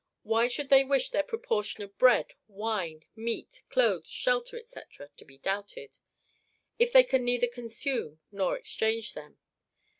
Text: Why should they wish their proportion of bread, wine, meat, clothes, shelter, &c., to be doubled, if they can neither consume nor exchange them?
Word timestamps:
Why 0.23 0.47
should 0.47 0.69
they 0.69 0.83
wish 0.83 1.11
their 1.11 1.21
proportion 1.21 1.83
of 1.83 1.95
bread, 1.99 2.33
wine, 2.47 3.05
meat, 3.15 3.61
clothes, 3.69 4.09
shelter, 4.09 4.59
&c., 4.65 4.79
to 5.15 5.25
be 5.25 5.37
doubled, 5.37 5.99
if 6.79 6.91
they 6.91 7.03
can 7.03 7.23
neither 7.23 7.45
consume 7.47 8.19
nor 8.31 8.57
exchange 8.57 9.13
them? 9.13 9.37